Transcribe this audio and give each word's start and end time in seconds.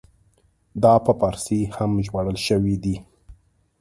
دا 0.83 0.93
په 1.05 1.11
فارسي 1.19 1.59
هم 1.75 1.91
ژباړل 2.05 2.37
شوی 2.47 2.75
دی. 2.83 2.95